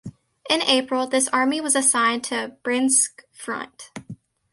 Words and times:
In 0.49 0.63
April 0.63 1.05
this 1.05 1.27
Army 1.27 1.61
was 1.61 1.75
assigned 1.75 2.23
to 2.23 2.57
Bryansk 2.63 3.21
Front. 3.31 3.91